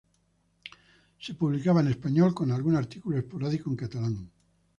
[1.19, 4.31] Se publicaba en español, con algún artículo esporádico en catalán.